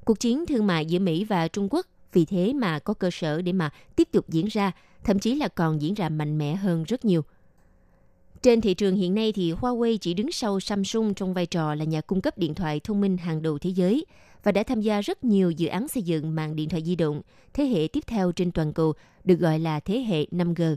Cuộc 0.06 0.20
chiến 0.20 0.46
thương 0.46 0.68
mại 0.68 0.86
giữa 0.86 1.00
Mỹ 1.00 1.24
và 1.24 1.48
Trung 1.48 1.68
Quốc 1.72 1.86
vì 2.14 2.26
thế 2.26 2.54
mà 2.54 2.80
có 2.80 2.94
cơ 2.94 3.10
sở 3.12 3.42
để 3.42 3.54
mà 3.54 3.70
tiếp 3.96 4.08
tục 4.12 4.30
diễn 4.30 4.46
ra, 4.46 4.72
thậm 5.04 5.20
chí 5.20 5.36
là 5.36 5.48
còn 5.48 5.82
diễn 5.82 5.94
ra 5.94 6.10
mạnh 6.10 6.38
mẽ 6.38 6.56
hơn 6.56 6.84
rất 6.84 7.06
nhiều. 7.06 7.22
Trên 8.42 8.62
thị 8.62 8.74
trường 8.74 8.96
hiện 8.96 9.16
nay 9.16 9.32
thì 9.32 9.52
Huawei 9.52 9.98
chỉ 10.02 10.14
đứng 10.14 10.32
sau 10.32 10.60
Samsung 10.60 11.14
trong 11.14 11.34
vai 11.34 11.46
trò 11.46 11.76
là 11.76 11.86
nhà 11.86 12.02
cung 12.02 12.22
cấp 12.22 12.38
điện 12.38 12.56
thoại 12.56 12.80
thông 12.80 13.02
minh 13.02 13.18
hàng 13.18 13.42
đầu 13.42 13.58
thế 13.58 13.70
giới 13.70 14.06
và 14.44 14.52
đã 14.52 14.64
tham 14.64 14.82
gia 14.82 15.02
rất 15.02 15.24
nhiều 15.24 15.52
dự 15.52 15.68
án 15.68 15.88
xây 15.88 16.04
dựng 16.04 16.36
mạng 16.36 16.56
điện 16.56 16.70
thoại 16.70 16.84
di 16.84 16.96
động 16.96 17.22
thế 17.54 17.66
hệ 17.66 17.88
tiếp 17.88 18.04
theo 18.08 18.32
trên 18.32 18.52
toàn 18.52 18.74
cầu 18.74 18.94
được 19.24 19.40
gọi 19.40 19.60
là 19.60 19.80
thế 19.80 20.00
hệ 20.00 20.26
5G. 20.32 20.76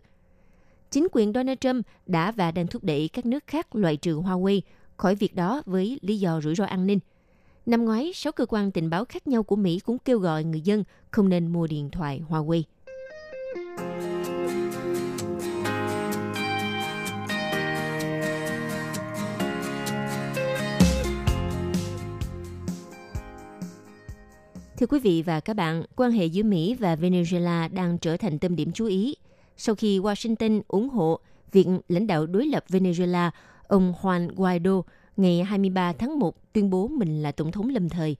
Chính 0.90 1.06
quyền 1.12 1.32
Donald 1.32 1.58
Trump 1.60 1.86
đã 2.06 2.32
và 2.32 2.50
đang 2.50 2.66
thúc 2.66 2.84
đẩy 2.84 3.08
các 3.12 3.26
nước 3.26 3.46
khác 3.46 3.74
loại 3.74 3.96
trừ 3.96 4.16
Huawei 4.16 4.60
khỏi 5.02 5.14
việc 5.14 5.34
đó 5.34 5.62
với 5.66 5.98
lý 6.02 6.18
do 6.18 6.40
rủi 6.40 6.54
ro 6.54 6.64
an 6.64 6.86
ninh. 6.86 6.98
Năm 7.66 7.84
ngoái, 7.84 8.12
sáu 8.14 8.32
cơ 8.32 8.46
quan 8.48 8.70
tình 8.70 8.90
báo 8.90 9.04
khác 9.04 9.26
nhau 9.26 9.42
của 9.42 9.56
Mỹ 9.56 9.78
cũng 9.78 9.98
kêu 9.98 10.18
gọi 10.18 10.44
người 10.44 10.60
dân 10.60 10.84
không 11.10 11.28
nên 11.28 11.52
mua 11.52 11.66
điện 11.66 11.90
thoại 11.90 12.22
Huawei. 12.28 12.62
Thưa 24.76 24.86
quý 24.86 24.98
vị 24.98 25.22
và 25.22 25.40
các 25.40 25.56
bạn, 25.56 25.84
quan 25.96 26.10
hệ 26.10 26.26
giữa 26.26 26.42
Mỹ 26.42 26.74
và 26.74 26.96
Venezuela 26.96 27.68
đang 27.74 27.98
trở 27.98 28.16
thành 28.16 28.38
tâm 28.38 28.56
điểm 28.56 28.72
chú 28.72 28.86
ý 28.86 29.14
sau 29.56 29.74
khi 29.74 29.98
Washington 29.98 30.60
ủng 30.68 30.88
hộ 30.88 31.18
việc 31.52 31.66
lãnh 31.88 32.06
đạo 32.06 32.26
đối 32.26 32.46
lập 32.46 32.64
Venezuela, 32.68 33.30
ông 33.72 33.94
Juan 34.02 34.28
Guaido, 34.36 34.82
ngày 35.16 35.42
23 35.42 35.92
tháng 35.92 36.18
1 36.18 36.52
tuyên 36.52 36.70
bố 36.70 36.88
mình 36.88 37.22
là 37.22 37.32
tổng 37.32 37.52
thống 37.52 37.68
lâm 37.68 37.88
thời. 37.88 38.16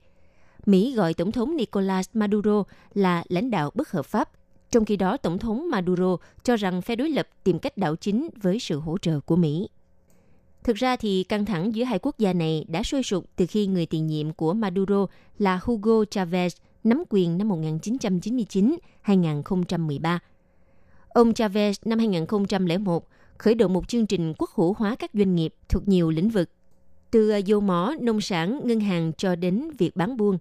Mỹ 0.65 0.93
gọi 0.95 1.13
tổng 1.13 1.31
thống 1.31 1.55
Nicolas 1.55 2.09
Maduro 2.13 2.63
là 2.93 3.23
lãnh 3.29 3.51
đạo 3.51 3.71
bất 3.73 3.91
hợp 3.91 4.05
pháp, 4.05 4.29
trong 4.71 4.85
khi 4.85 4.95
đó 4.95 5.17
tổng 5.17 5.39
thống 5.39 5.69
Maduro 5.69 6.17
cho 6.43 6.55
rằng 6.55 6.81
phe 6.81 6.95
đối 6.95 7.09
lập 7.09 7.27
tìm 7.43 7.59
cách 7.59 7.77
đảo 7.77 7.95
chính 7.95 8.29
với 8.41 8.59
sự 8.59 8.79
hỗ 8.79 8.97
trợ 8.97 9.19
của 9.19 9.35
Mỹ. 9.35 9.69
Thực 10.63 10.75
ra 10.75 10.95
thì 10.95 11.23
căng 11.23 11.45
thẳng 11.45 11.75
giữa 11.75 11.83
hai 11.83 11.99
quốc 11.99 12.17
gia 12.17 12.33
này 12.33 12.65
đã 12.67 12.83
sôi 12.83 13.03
sục 13.03 13.25
từ 13.35 13.45
khi 13.45 13.67
người 13.67 13.85
tiền 13.85 14.07
nhiệm 14.07 14.33
của 14.33 14.53
Maduro 14.53 15.05
là 15.39 15.59
Hugo 15.63 16.03
Chavez 16.03 16.49
nắm 16.83 17.03
quyền 17.09 17.37
năm 17.37 17.49
1999-2013. 19.05 20.19
Ông 21.07 21.31
Chavez 21.31 21.73
năm 21.85 21.99
2001 21.99 23.07
khởi 23.37 23.55
động 23.55 23.73
một 23.73 23.87
chương 23.87 24.05
trình 24.05 24.33
quốc 24.37 24.49
hữu 24.55 24.73
hóa 24.77 24.95
các 24.95 25.11
doanh 25.13 25.35
nghiệp 25.35 25.53
thuộc 25.69 25.87
nhiều 25.87 26.09
lĩnh 26.09 26.29
vực, 26.29 26.49
từ 27.11 27.29
à, 27.29 27.37
dầu 27.37 27.61
mỏ, 27.61 27.93
nông 28.01 28.21
sản, 28.21 28.59
ngân 28.63 28.79
hàng 28.79 29.11
cho 29.17 29.35
đến 29.35 29.71
việc 29.77 29.95
bán 29.95 30.17
buôn. 30.17 30.37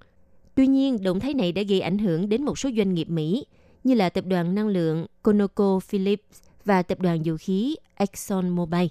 Tuy 0.54 0.66
nhiên, 0.66 1.02
động 1.02 1.20
thái 1.20 1.34
này 1.34 1.52
đã 1.52 1.62
gây 1.62 1.80
ảnh 1.80 1.98
hưởng 1.98 2.28
đến 2.28 2.44
một 2.44 2.58
số 2.58 2.70
doanh 2.76 2.94
nghiệp 2.94 3.10
Mỹ, 3.10 3.46
như 3.84 3.94
là 3.94 4.08
tập 4.08 4.24
đoàn 4.26 4.54
năng 4.54 4.68
lượng 4.68 5.06
ConocoPhillips 5.22 6.42
và 6.64 6.82
tập 6.82 7.00
đoàn 7.00 7.24
dầu 7.24 7.36
khí 7.40 7.76
ExxonMobil. 7.94 8.86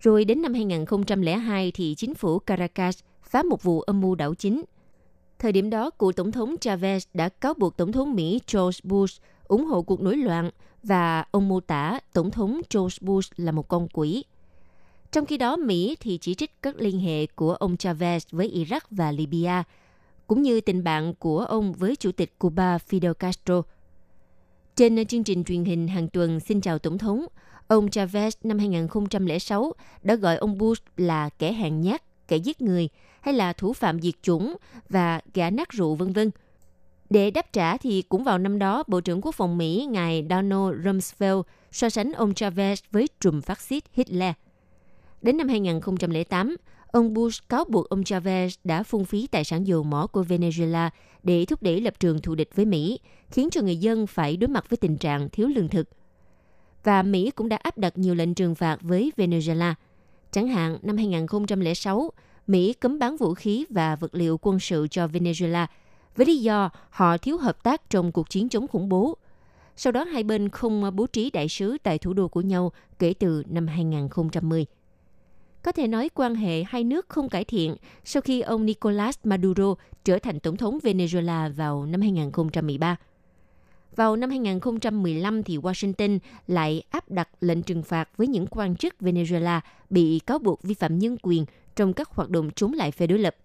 Rồi 0.00 0.24
đến 0.24 0.42
năm 0.42 0.54
2002 0.54 1.72
thì 1.74 1.94
chính 1.94 2.14
phủ 2.14 2.38
Caracas 2.38 2.98
phá 3.22 3.42
một 3.42 3.62
vụ 3.62 3.80
âm 3.80 4.00
mưu 4.00 4.14
đảo 4.14 4.34
chính. 4.34 4.62
Thời 5.38 5.52
điểm 5.52 5.70
đó, 5.70 5.90
cựu 5.90 6.12
tổng 6.12 6.32
thống 6.32 6.54
Chavez 6.60 7.00
đã 7.14 7.28
cáo 7.28 7.54
buộc 7.54 7.76
tổng 7.76 7.92
thống 7.92 8.14
Mỹ 8.14 8.40
George 8.52 8.78
Bush 8.82 9.22
ủng 9.48 9.64
hộ 9.64 9.82
cuộc 9.82 10.00
nổi 10.00 10.16
loạn 10.16 10.50
và 10.84 11.24
ông 11.30 11.48
mô 11.48 11.60
tả 11.60 12.00
tổng 12.12 12.30
thống 12.30 12.60
George 12.74 12.96
Bush 13.00 13.32
là 13.36 13.52
một 13.52 13.68
con 13.68 13.88
quỷ. 13.92 14.24
Trong 15.12 15.26
khi 15.26 15.36
đó, 15.36 15.56
Mỹ 15.56 15.96
thì 16.00 16.18
chỉ 16.18 16.34
trích 16.34 16.62
các 16.62 16.76
liên 16.76 17.00
hệ 17.00 17.26
của 17.26 17.54
ông 17.54 17.74
Chavez 17.74 18.20
với 18.30 18.50
Iraq 18.54 18.80
và 18.90 19.12
Libya, 19.12 19.64
cũng 20.26 20.42
như 20.42 20.60
tình 20.60 20.84
bạn 20.84 21.14
của 21.14 21.38
ông 21.38 21.72
với 21.72 21.96
chủ 21.96 22.12
tịch 22.12 22.38
Cuba 22.38 22.76
Fidel 22.76 23.14
Castro. 23.14 23.62
Trên 24.76 25.06
chương 25.06 25.24
trình 25.24 25.44
truyền 25.44 25.64
hình 25.64 25.88
hàng 25.88 26.08
tuần 26.08 26.40
Xin 26.40 26.60
chào 26.60 26.78
Tổng 26.78 26.98
thống, 26.98 27.26
ông 27.68 27.86
Chavez 27.86 28.30
năm 28.42 28.58
2006 28.58 29.72
đã 30.02 30.14
gọi 30.14 30.36
ông 30.36 30.58
Bush 30.58 30.84
là 30.96 31.28
kẻ 31.28 31.52
hèn 31.52 31.80
nhát, 31.80 32.28
kẻ 32.28 32.36
giết 32.36 32.62
người 32.62 32.88
hay 33.20 33.34
là 33.34 33.52
thủ 33.52 33.72
phạm 33.72 34.00
diệt 34.00 34.14
chủng 34.22 34.56
và 34.88 35.20
gã 35.34 35.50
nát 35.50 35.68
rượu 35.70 35.94
vân 35.94 36.12
vân. 36.12 36.30
Để 37.14 37.30
đáp 37.30 37.52
trả 37.52 37.76
thì 37.76 38.02
cũng 38.02 38.24
vào 38.24 38.38
năm 38.38 38.58
đó, 38.58 38.82
Bộ 38.86 39.00
trưởng 39.00 39.20
Quốc 39.20 39.34
phòng 39.34 39.58
Mỹ 39.58 39.88
ngài 39.90 40.26
Donald 40.30 40.86
Rumsfeld 40.86 41.42
so 41.72 41.88
sánh 41.88 42.12
ông 42.12 42.32
Chavez 42.32 42.76
với 42.90 43.08
trùm 43.20 43.40
phát 43.40 43.60
xít 43.60 43.84
Hitler. 43.92 44.32
Đến 45.22 45.36
năm 45.36 45.48
2008, 45.48 46.56
ông 46.86 47.14
Bush 47.14 47.48
cáo 47.48 47.64
buộc 47.64 47.88
ông 47.88 48.02
Chavez 48.02 48.48
đã 48.64 48.82
phung 48.82 49.04
phí 49.04 49.26
tài 49.26 49.44
sản 49.44 49.66
dầu 49.66 49.82
mỏ 49.82 50.06
của 50.06 50.22
Venezuela 50.22 50.90
để 51.22 51.44
thúc 51.44 51.62
đẩy 51.62 51.80
lập 51.80 51.94
trường 52.00 52.20
thù 52.20 52.34
địch 52.34 52.50
với 52.54 52.64
Mỹ, 52.64 53.00
khiến 53.30 53.50
cho 53.50 53.62
người 53.62 53.76
dân 53.76 54.06
phải 54.06 54.36
đối 54.36 54.48
mặt 54.48 54.70
với 54.70 54.76
tình 54.76 54.96
trạng 54.96 55.28
thiếu 55.28 55.48
lương 55.48 55.68
thực. 55.68 55.88
Và 56.84 57.02
Mỹ 57.02 57.30
cũng 57.30 57.48
đã 57.48 57.56
áp 57.56 57.78
đặt 57.78 57.98
nhiều 57.98 58.14
lệnh 58.14 58.34
trừng 58.34 58.54
phạt 58.54 58.78
với 58.82 59.12
Venezuela. 59.16 59.74
Chẳng 60.30 60.48
hạn, 60.48 60.78
năm 60.82 60.96
2006, 60.96 62.10
Mỹ 62.46 62.72
cấm 62.72 62.98
bán 62.98 63.16
vũ 63.16 63.34
khí 63.34 63.64
và 63.70 63.96
vật 63.96 64.14
liệu 64.14 64.38
quân 64.42 64.60
sự 64.60 64.86
cho 64.90 65.06
Venezuela 65.06 65.66
với 66.16 66.26
lý 66.26 66.36
do 66.36 66.70
họ 66.90 67.18
thiếu 67.18 67.38
hợp 67.38 67.62
tác 67.62 67.90
trong 67.90 68.12
cuộc 68.12 68.30
chiến 68.30 68.48
chống 68.48 68.68
khủng 68.68 68.88
bố. 68.88 69.16
Sau 69.76 69.92
đó 69.92 70.04
hai 70.04 70.22
bên 70.22 70.48
không 70.48 70.96
bố 70.96 71.06
trí 71.06 71.30
đại 71.30 71.48
sứ 71.48 71.76
tại 71.82 71.98
thủ 71.98 72.12
đô 72.12 72.28
của 72.28 72.40
nhau 72.40 72.72
kể 72.98 73.14
từ 73.18 73.42
năm 73.48 73.66
2010. 73.66 74.66
Có 75.62 75.72
thể 75.72 75.86
nói 75.86 76.08
quan 76.14 76.34
hệ 76.34 76.64
hai 76.66 76.84
nước 76.84 77.08
không 77.08 77.28
cải 77.28 77.44
thiện 77.44 77.76
sau 78.04 78.20
khi 78.20 78.40
ông 78.40 78.66
Nicolas 78.66 79.18
Maduro 79.24 79.74
trở 80.04 80.18
thành 80.18 80.40
tổng 80.40 80.56
thống 80.56 80.78
Venezuela 80.82 81.52
vào 81.52 81.86
năm 81.86 82.00
2013. 82.00 82.96
Vào 83.96 84.16
năm 84.16 84.30
2015 84.30 85.42
thì 85.42 85.58
Washington 85.58 86.18
lại 86.46 86.82
áp 86.90 87.10
đặt 87.10 87.28
lệnh 87.40 87.62
trừng 87.62 87.82
phạt 87.82 88.08
với 88.16 88.26
những 88.26 88.46
quan 88.46 88.76
chức 88.76 88.94
Venezuela 89.00 89.60
bị 89.90 90.18
cáo 90.18 90.38
buộc 90.38 90.62
vi 90.62 90.74
phạm 90.74 90.98
nhân 90.98 91.16
quyền 91.22 91.44
trong 91.76 91.92
các 91.92 92.08
hoạt 92.10 92.30
động 92.30 92.50
chống 92.54 92.72
lại 92.72 92.90
phe 92.90 93.06
đối 93.06 93.18
lập. 93.18 93.36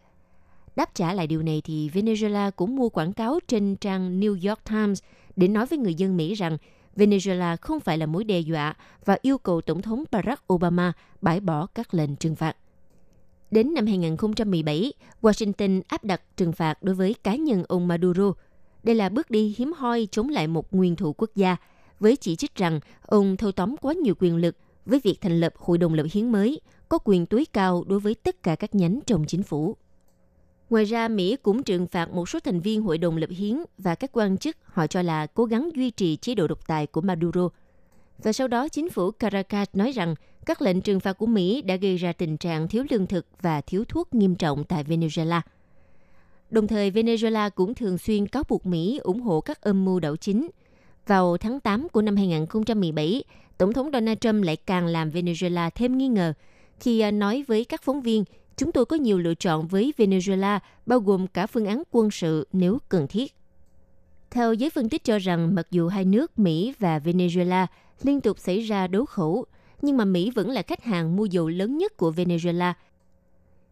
Đáp 0.76 0.96
trả 0.96 1.14
lại 1.14 1.28
điều 1.28 1.44
này 1.44 1.62
thì 1.66 1.90
Venezuela 1.90 2.52
cũng 2.52 2.76
mua 2.76 2.90
quảng 2.90 3.14
cáo 3.14 3.40
trên 3.48 3.76
trang 3.76 4.20
New 4.20 4.50
York 4.50 4.60
Times 4.70 5.04
để 5.36 5.48
nói 5.48 5.66
với 5.66 5.80
người 5.80 5.94
dân 5.94 6.18
Mỹ 6.18 6.34
rằng 6.34 6.58
Venezuela 6.96 7.58
không 7.62 7.80
phải 7.80 7.98
là 7.98 8.06
mối 8.06 8.24
đe 8.24 8.40
dọa 8.40 8.76
và 9.06 9.18
yêu 9.22 9.38
cầu 9.38 9.62
Tổng 9.62 9.82
thống 9.82 10.04
Barack 10.12 10.54
Obama 10.54 10.94
bãi 11.22 11.40
bỏ 11.40 11.66
các 11.66 11.94
lệnh 11.94 12.16
trừng 12.16 12.36
phạt. 12.36 12.56
Đến 13.52 13.74
năm 13.74 13.86
2017, 13.86 14.94
Washington 15.22 15.82
áp 15.88 16.04
đặt 16.04 16.22
trừng 16.38 16.52
phạt 16.52 16.84
đối 16.84 16.96
với 16.96 17.16
cá 17.24 17.36
nhân 17.36 17.64
ông 17.68 17.88
Maduro. 17.88 18.34
Đây 18.84 18.96
là 18.96 19.10
bước 19.10 19.32
đi 19.32 19.56
hiếm 19.58 19.74
hoi 19.78 20.08
chống 20.12 20.30
lại 20.30 20.48
một 20.48 20.74
nguyên 20.74 20.96
thủ 20.96 21.14
quốc 21.14 21.30
gia, 21.36 21.58
với 22.00 22.16
chỉ 22.16 22.36
trích 22.36 22.56
rằng 22.56 22.80
ông 23.02 23.38
thâu 23.38 23.52
tóm 23.52 23.78
quá 23.78 23.94
nhiều 23.94 24.14
quyền 24.20 24.36
lực 24.36 24.56
với 24.86 25.02
việc 25.04 25.22
thành 25.22 25.40
lập 25.40 25.54
Hội 25.58 25.78
đồng 25.78 25.94
lập 25.94 26.06
hiến 26.12 26.32
mới, 26.32 26.62
có 26.90 26.98
quyền 27.06 27.26
tối 27.26 27.46
cao 27.54 27.84
đối 27.88 28.00
với 28.00 28.16
tất 28.16 28.44
cả 28.44 28.56
các 28.56 28.76
nhánh 28.76 29.00
trong 29.06 29.26
chính 29.26 29.44
phủ. 29.44 29.76
Ngoài 30.70 30.86
ra, 30.86 31.08
Mỹ 31.08 31.38
cũng 31.44 31.64
trừng 31.64 31.88
phạt 31.88 32.10
một 32.14 32.30
số 32.30 32.40
thành 32.40 32.60
viên 32.60 32.82
Hội 32.82 32.98
đồng 32.98 33.18
lập 33.18 33.30
hiến 33.30 33.58
và 33.78 33.96
các 33.96 34.10
quan 34.14 34.38
chức 34.38 34.58
họ 34.64 34.88
cho 34.88 35.02
là 35.02 35.28
cố 35.28 35.46
gắng 35.46 35.70
duy 35.76 35.92
trì 35.92 36.16
chế 36.16 36.36
độ 36.36 36.48
độc 36.48 36.68
tài 36.68 36.88
của 36.88 37.02
Maduro. 37.02 37.50
Và 38.24 38.34
sau 38.34 38.48
đó, 38.48 38.68
chính 38.68 38.90
phủ 38.90 39.12
Caracas 39.12 39.68
nói 39.74 39.92
rằng 39.92 40.16
các 40.46 40.62
lệnh 40.62 40.82
trừng 40.82 41.00
phạt 41.00 41.14
của 41.14 41.26
Mỹ 41.26 41.62
đã 41.62 41.76
gây 41.76 41.98
ra 41.98 42.14
tình 42.14 42.38
trạng 42.38 42.68
thiếu 42.68 42.84
lương 42.90 43.08
thực 43.08 43.26
và 43.42 43.62
thiếu 43.62 43.84
thuốc 43.86 44.14
nghiêm 44.14 44.36
trọng 44.36 44.64
tại 44.64 44.84
Venezuela. 44.84 45.42
Đồng 46.50 46.68
thời, 46.68 46.92
Venezuela 46.92 47.50
cũng 47.50 47.76
thường 47.76 47.98
xuyên 47.98 48.28
cáo 48.28 48.44
buộc 48.50 48.66
Mỹ 48.66 49.00
ủng 49.04 49.22
hộ 49.22 49.42
các 49.42 49.62
âm 49.62 49.86
mưu 49.86 50.00
đảo 50.00 50.16
chính. 50.16 50.50
Vào 51.08 51.38
tháng 51.38 51.60
8 51.60 51.90
của 51.90 52.02
năm 52.02 52.16
2017, 52.16 53.24
Tổng 53.58 53.74
thống 53.74 53.90
Donald 53.94 54.18
Trump 54.22 54.44
lại 54.44 54.56
càng 54.56 54.88
làm 54.88 55.10
Venezuela 55.10 55.70
thêm 55.76 55.98
nghi 55.98 56.08
ngờ 56.08 56.34
khi 56.80 57.00
à, 57.00 57.12
nói 57.12 57.44
với 57.48 57.66
các 57.66 57.84
phóng 57.84 58.02
viên 58.02 58.24
chúng 58.60 58.72
tôi 58.72 58.86
có 58.86 58.96
nhiều 58.96 59.18
lựa 59.18 59.34
chọn 59.34 59.68
với 59.68 59.94
Venezuela, 59.98 60.60
bao 60.86 61.00
gồm 61.00 61.28
cả 61.28 61.48
phương 61.48 61.66
án 61.66 61.84
quân 61.92 62.12
sự 62.12 62.48
nếu 62.54 62.78
cần 62.90 63.08
thiết. 63.08 63.36
Theo 64.32 64.54
giới 64.54 64.70
phân 64.70 64.90
tích 64.90 65.04
cho 65.04 65.18
rằng, 65.18 65.56
mặc 65.56 65.68
dù 65.72 65.88
hai 65.88 66.06
nước 66.06 66.40
Mỹ 66.40 66.74
và 66.80 67.00
Venezuela 67.00 67.68
liên 68.04 68.22
tục 68.22 68.40
xảy 68.40 68.60
ra 68.60 68.88
đấu 68.88 69.06
khẩu, 69.06 69.46
nhưng 69.82 69.98
mà 69.98 70.06
Mỹ 70.06 70.32
vẫn 70.32 70.50
là 70.50 70.62
khách 70.62 70.84
hàng 70.84 71.16
mua 71.16 71.26
dầu 71.26 71.50
lớn 71.50 71.78
nhất 71.78 71.98
của 71.98 72.12
Venezuela. 72.12 72.74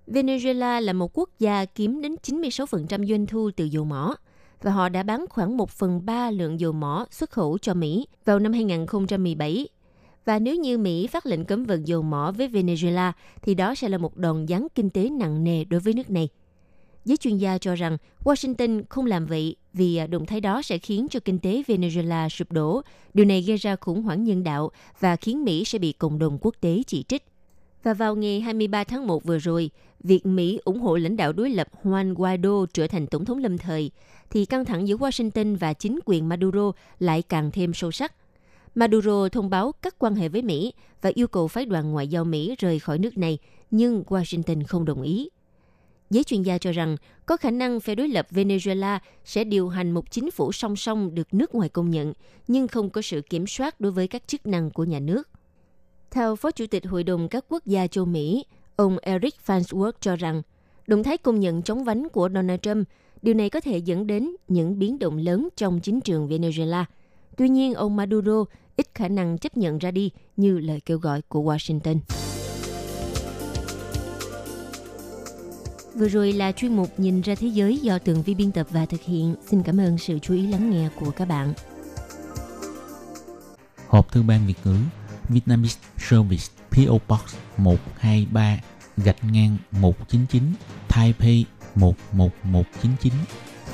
Venezuela 0.08 0.82
là 0.82 0.94
một 0.94 1.18
quốc 1.18 1.30
gia 1.40 1.66
kiếm 1.66 2.02
đến 2.02 2.16
96% 2.24 3.06
doanh 3.08 3.26
thu 3.26 3.52
từ 3.56 3.66
dầu 3.66 3.86
mỏ, 3.86 4.16
và 4.62 4.72
họ 4.72 4.90
đã 4.90 5.04
bán 5.04 5.26
khoảng 5.30 5.58
1 5.58 5.70
phần 5.70 6.06
3 6.06 6.32
lượng 6.32 6.60
dầu 6.60 6.72
mỏ 6.72 7.06
xuất 7.12 7.32
khẩu 7.32 7.58
cho 7.58 7.74
Mỹ 7.74 8.08
vào 8.26 8.40
năm 8.40 8.54
2017 8.54 9.68
và 10.28 10.40
nếu 10.40 10.56
như 10.56 10.78
Mỹ 10.78 11.08
phát 11.08 11.26
lệnh 11.26 11.46
cấm 11.46 11.64
vận 11.64 11.88
dầu 11.88 12.02
mỏ 12.02 12.32
với 12.38 12.48
Venezuela, 12.48 13.12
thì 13.42 13.54
đó 13.54 13.76
sẽ 13.76 13.90
là 13.90 13.98
một 13.98 14.18
đòn 14.18 14.46
giáng 14.48 14.68
kinh 14.76 14.90
tế 14.90 15.10
nặng 15.10 15.44
nề 15.44 15.64
đối 15.64 15.80
với 15.80 15.94
nước 15.94 16.10
này. 16.10 16.30
Giới 17.06 17.18
chuyên 17.18 17.38
gia 17.38 17.58
cho 17.58 17.76
rằng 17.76 17.98
Washington 18.24 18.84
không 18.90 19.06
làm 19.06 19.26
vậy 19.26 19.56
vì 19.74 19.98
à, 19.98 20.08
động 20.08 20.26
thái 20.26 20.42
đó 20.42 20.62
sẽ 20.62 20.78
khiến 20.78 21.08
cho 21.10 21.20
kinh 21.20 21.40
tế 21.40 21.64
Venezuela 21.68 22.30
sụp 22.30 22.52
đổ. 22.52 22.82
Điều 23.14 23.26
này 23.26 23.42
gây 23.42 23.58
ra 23.58 23.76
khủng 23.76 24.02
hoảng 24.02 24.24
nhân 24.24 24.44
đạo 24.44 24.72
và 25.00 25.16
khiến 25.16 25.44
Mỹ 25.44 25.66
sẽ 25.66 25.80
bị 25.80 25.92
cộng 25.92 26.20
đồng 26.20 26.38
quốc 26.42 26.56
tế 26.62 26.82
chỉ 26.88 27.04
trích. 27.04 27.24
Và 27.84 27.94
vào 27.94 28.16
ngày 28.16 28.42
23 28.42 28.84
tháng 28.84 29.08
1 29.08 29.24
vừa 29.24 29.38
rồi, 29.38 29.70
việc 30.00 30.26
Mỹ 30.26 30.60
ủng 30.66 30.80
hộ 30.80 30.98
lãnh 30.98 31.18
đạo 31.18 31.34
đối 31.34 31.50
lập 31.50 31.68
Juan 31.84 32.14
Guaido 32.14 32.66
trở 32.74 32.88
thành 32.88 33.08
tổng 33.08 33.26
thống 33.26 33.38
lâm 33.38 33.58
thời, 33.58 33.92
thì 34.30 34.46
căng 34.46 34.66
thẳng 34.66 34.88
giữa 34.88 34.96
Washington 34.96 35.58
và 35.58 35.74
chính 35.74 36.00
quyền 36.06 36.30
Maduro 36.30 36.72
lại 37.00 37.22
càng 37.22 37.52
thêm 37.52 37.74
sâu 37.74 37.92
sắc– 37.92 38.14
Maduro 38.78 39.30
thông 39.30 39.50
báo 39.50 39.72
cắt 39.72 39.96
quan 40.00 40.16
hệ 40.16 40.30
với 40.30 40.42
Mỹ 40.42 40.74
và 41.02 41.12
yêu 41.14 41.28
cầu 41.28 41.48
phái 41.48 41.66
đoàn 41.66 41.92
ngoại 41.92 42.08
giao 42.08 42.26
Mỹ 42.26 42.56
rời 42.60 42.80
khỏi 42.80 43.00
nước 43.00 43.18
này, 43.18 43.38
nhưng 43.72 44.04
Washington 44.08 44.64
không 44.68 44.86
đồng 44.86 45.02
ý. 45.02 45.30
Giới 46.10 46.24
chuyên 46.24 46.42
gia 46.42 46.58
cho 46.58 46.72
rằng 46.72 46.98
có 47.26 47.38
khả 47.38 47.52
năng 47.52 47.80
phe 47.80 47.96
đối 47.96 48.08
lập 48.08 48.28
Venezuela 48.32 49.00
sẽ 49.26 49.44
điều 49.44 49.70
hành 49.70 49.92
một 49.92 50.12
chính 50.12 50.32
phủ 50.32 50.52
song 50.52 50.76
song 50.76 51.16
được 51.16 51.34
nước 51.34 51.56
ngoài 51.56 51.70
công 51.70 51.90
nhận, 51.90 52.14
nhưng 52.48 52.68
không 52.68 52.90
có 52.90 53.02
sự 53.02 53.22
kiểm 53.22 53.48
soát 53.48 53.82
đối 53.82 53.92
với 53.92 54.08
các 54.08 54.28
chức 54.28 54.48
năng 54.48 54.72
của 54.72 54.84
nhà 54.84 55.00
nước. 55.00 55.30
Theo 56.12 56.36
Phó 56.36 56.52
Chủ 56.52 56.66
tịch 56.68 56.86
Hội 56.86 57.04
đồng 57.04 57.28
các 57.28 57.46
quốc 57.50 57.66
gia 57.66 57.88
châu 57.88 58.06
Mỹ, 58.06 58.46
ông 58.76 58.98
Eric 58.98 59.36
Farnsworth 59.46 59.92
cho 60.00 60.16
rằng, 60.16 60.42
động 60.88 61.04
thái 61.04 61.18
công 61.18 61.40
nhận 61.40 61.62
chống 61.62 61.84
vánh 61.84 62.10
của 62.10 62.30
Donald 62.34 62.60
Trump, 62.62 62.88
điều 63.22 63.34
này 63.34 63.50
có 63.50 63.60
thể 63.60 63.78
dẫn 63.78 64.08
đến 64.08 64.36
những 64.48 64.80
biến 64.80 65.00
động 65.00 65.18
lớn 65.18 65.50
trong 65.56 65.80
chính 65.80 66.02
trường 66.02 66.28
Venezuela. 66.28 66.84
Tuy 67.38 67.50
nhiên, 67.50 67.74
ông 67.74 67.96
Maduro 67.96 68.46
ít 68.78 68.88
khả 68.96 69.08
năng 69.08 69.38
chấp 69.38 69.58
nhận 69.58 69.78
ra 69.78 69.92
đi 69.92 70.12
như 70.36 70.60
lời 70.60 70.82
kêu 70.86 70.98
gọi 70.98 71.22
của 71.22 71.42
Washington. 71.42 72.00
Vừa 75.94 76.08
rồi 76.08 76.34
là 76.34 76.52
chuyên 76.52 76.76
mục 76.76 77.00
Nhìn 77.00 77.22
ra 77.22 77.36
thế 77.36 77.48
giới 77.48 77.78
do 77.78 78.00
Tường 78.00 78.24
Vi 78.24 78.36
biên 78.36 78.52
tập 78.52 78.68
và 78.70 78.86
thực 78.86 79.02
hiện. 79.02 79.36
Xin 79.48 79.64
cảm 79.64 79.80
ơn 79.80 79.98
sự 79.98 80.20
chú 80.20 80.34
ý 80.34 80.48
lắng 80.48 80.70
nghe 80.70 80.90
của 81.00 81.12
các 81.12 81.28
bạn. 81.28 81.54
Hộp 83.88 84.12
thư 84.12 84.24
ban 84.24 84.48
Việt 84.48 84.54
ngữ 84.64 84.76
Vietnamese 85.30 85.80
Service 85.98 86.46
PO 86.72 86.98
Box 87.08 87.36
123 87.58 88.60
gạch 88.98 89.24
ngang 89.32 89.58
199 89.72 90.44
Taipei 90.90 91.46
11199 91.76 93.14